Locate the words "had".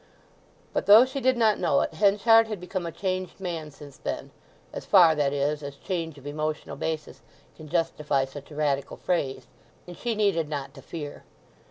2.47-2.59